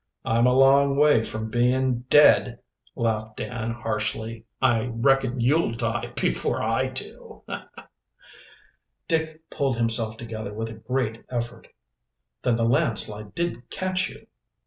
"I'm 0.25 0.47
a 0.47 0.53
long 0.53 0.97
way 0.97 1.21
from 1.21 1.51
being 1.51 1.99
dead," 2.09 2.57
laughed 2.95 3.37
Dan 3.37 3.69
harshly. 3.69 4.45
"I 4.59 4.87
reckon 4.87 5.39
you'll 5.39 5.73
die 5.73 6.11
before 6.19 6.59
I 6.59 6.87
do." 6.87 7.43
Dick 9.07 9.47
pulled 9.51 9.77
himself 9.77 10.17
together 10.17 10.55
with 10.55 10.71
a 10.71 10.73
great 10.73 11.23
effort. 11.29 11.67
"Then 12.41 12.55
the 12.55 12.65
landslide 12.65 13.35
didn't 13.35 13.69
catch 13.69 14.09
you?" 14.09 14.25